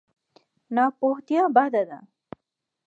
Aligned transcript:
ناپوهتیا 0.75 1.43
بده 1.55 1.81
ده. 1.89 1.99